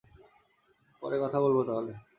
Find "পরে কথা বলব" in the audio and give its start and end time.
1.01-1.57